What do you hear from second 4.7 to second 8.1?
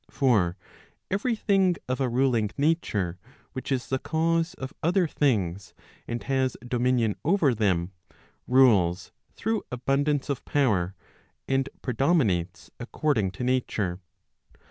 other things, and has dominion over them,